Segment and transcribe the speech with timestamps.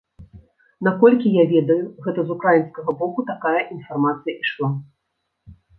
[0.87, 4.77] Наколькі я ведаю, гэта з украінскага боку такая інфармацыя ішла.